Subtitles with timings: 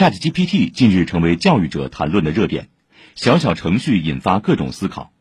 [0.00, 2.68] ChatGPT 近日成为教育者谈论的热点，
[3.14, 5.12] 小小程序引发各种思考。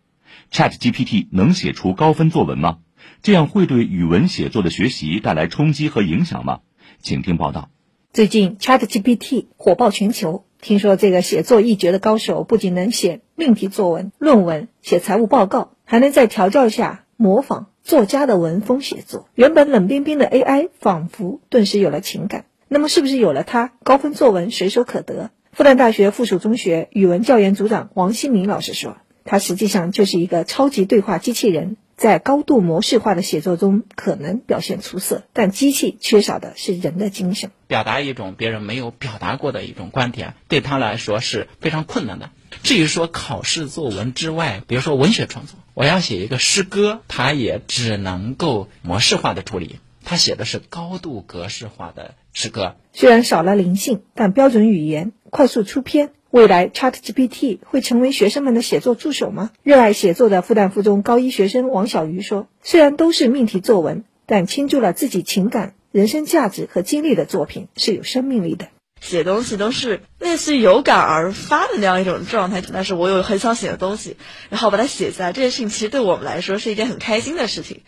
[0.54, 2.78] ChatGPT 能写出高分作文吗？
[3.21, 6.62] 这样会对语文写作的学习带来冲击和影响吗？
[7.02, 7.70] 请听报道。
[8.13, 19.27] 最近 ChatGPT 火爆全球，听说这个写作一绝的高手不仅能写命题作文、论文、写财务报告，还能在调教下模仿作家的文风写作。
[19.35, 22.45] 原本冷冰冰的 AI 仿佛顿时有了情感。
[22.72, 25.31] 那么，是不是有了它，高分作文随手可得？
[25.52, 37.52] 复旦大学附属中学语文教研组长王新明老师说：“它实际上就是一个超级对话机器人。”在高度模式化的写作中，可能表现出色，但机器缺少的是人的精神。
[37.67, 42.29] 表达一种别人没有表达过的一种观点，对他来说是非常困难的。
[42.63, 49.79] 至于说考试作文之外，比如说文学创作，我要写一个诗歌，他也只能够模式化的处理，
[50.09, 52.76] 他写的是高度格式化的诗歌。
[52.94, 56.09] 虽然少了灵性，但标准语言快速出片。
[56.32, 59.51] 未来 ChatGPT 会成为学生们的写作助手吗？
[59.62, 68.68] 热爱写作的复旦附中高一学生王小鱼说：“虽然都是命题作文，但倾注了自己情感、人生价值和经历的作品是有生命力的。
[69.02, 74.18] 写东西都是类似于有感而发的那样一种状态，但是我有很想写的东西，
[74.50, 77.82] 然后把它写下来，这件事情其实对我们来说是一件很开心的事情，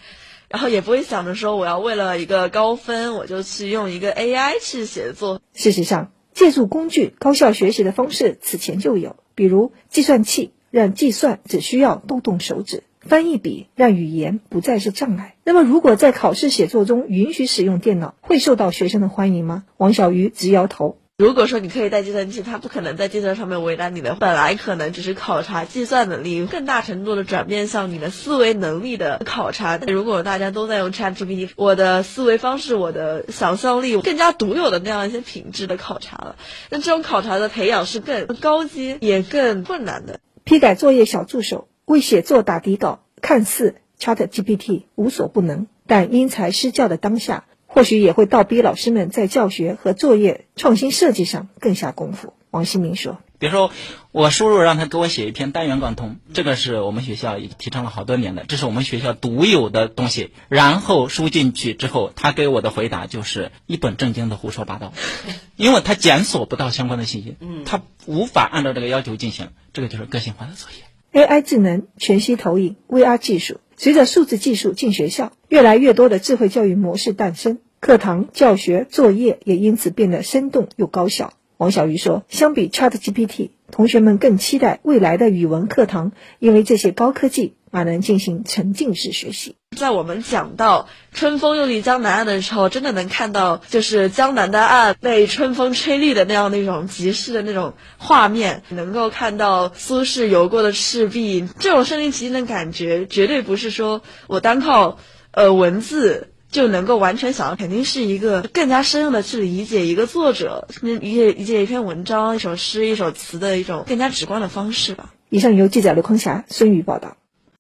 [0.52, 5.42] 然后也不会想着说我要为了一个高分，我就去用一个 AI 去写作。
[5.54, 15.36] 事实上。”借助工具高效学习的方式，此前就有，比如计算器让计算只需要动动手指，翻译笔让语言不再是障碍。
[15.44, 19.66] 那么，如果在考试写作中允许使用电脑，会受到学生的欢迎吗？
[19.76, 20.96] 王小鱼直摇头。
[21.22, 24.16] 如果说你可以带计算器，它不可能在计算上面为难你的。
[24.16, 29.78] 本来可能只是考察计算能力，更大程度的转变向你的思维能力的考察。
[29.78, 36.38] 如果大家都在用 ChatGPT，我的思维方式、我的想象力更加独有的那样一些品质的考察了，
[36.72, 40.20] 那这种考察的培养是更高阶也更困难的。
[40.44, 47.46] 批改作业小助手为写作打底稿，看似 ChatGPT 无所不能，但因材施教的当下。
[47.74, 52.34] 或许也会倒逼老师们在教学和作业创新设计上更下功夫。
[52.50, 53.72] 王新明说：“比如说，
[54.12, 60.32] 我输入让他给我写一篇单元贯通，这个是我们学校提倡了好多年的，这是我们学校独有的东西。
[60.50, 64.92] 然后输进去之后，他给我的回答就是一本正经的胡说八道，
[65.56, 69.48] 因为他检索不到相关的信息，他无法按照这个要求进行。
[69.72, 70.84] 这个就是个性化的作业。”
[71.26, 81.34] AI 智能、全息投影、VR 技术，随着数字技术进学校，越来越多的智慧教育模式诞生，课堂、教学、作业也因此变得生动又高效。
[81.58, 89.56] 王小鱼说：“相比 ChatGPT，同学们更期待未来的语文课堂，因为这些高科技。”而能进行沉浸式学习。
[89.78, 105.00] 在我们讲到“春风又绿江南岸”的时候，真的能看到就是江南的岸被春风吹绿的那样那种即视的那种画面，能够看到苏轼游过的赤壁，这种身临其境的感觉，绝对不是说我单靠
[105.32, 115.14] 呃文字就能够完全想到，肯定是一个更加深入的去理解一个作者理解理解一篇文章、一首诗、一首词的一种更加直观的方式吧。
[115.30, 117.16] 以上由记者刘空霞、孙宇报道。